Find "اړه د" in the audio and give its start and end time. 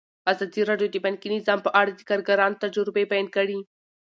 1.79-2.01